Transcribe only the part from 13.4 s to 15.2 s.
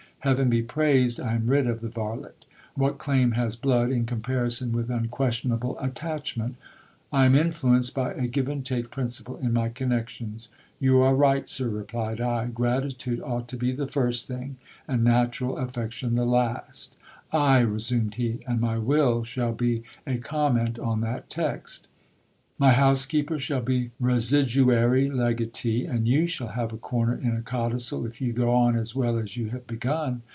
to be the first thing, and